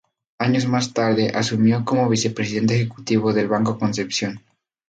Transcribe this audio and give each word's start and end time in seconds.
Años 0.39 0.65
más 0.65 0.93
tarde, 0.93 1.29
asumió 1.31 1.85
como 1.85 2.09
vicepresidente 2.09 2.73
ejecutivo 2.75 3.33
del 3.33 3.47
Banco 3.47 3.77
Concepción. 3.77 4.41